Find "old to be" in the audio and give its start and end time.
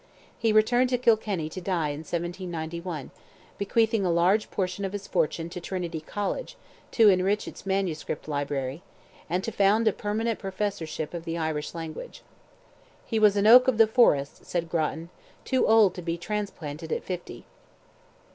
15.67-16.17